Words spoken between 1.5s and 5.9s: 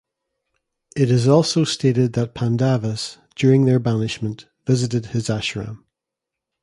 stated that Pandavas, during their banishment, visited his Ashram.